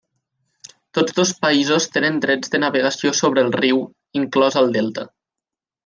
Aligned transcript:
Tots 0.97 1.15
dos 1.19 1.33
països 1.43 1.87
tenen 1.97 2.17
drets 2.25 2.55
de 2.55 2.63
navegació 2.65 3.13
sobre 3.21 3.47
el 3.49 3.55
riu, 3.61 3.85
inclòs 4.23 4.59
al 4.65 4.75
delta. 4.81 5.07